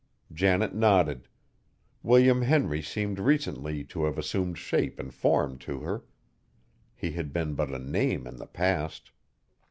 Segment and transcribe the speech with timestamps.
[0.33, 1.27] Janet nodded.
[2.01, 6.03] William Henry seemed recently to have assumed shape and form to her.
[6.95, 9.11] He had been but a name in the past.